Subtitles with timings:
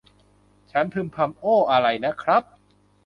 [0.71, 2.43] ฉันพึมพำ โอ้ อะไรนะครับ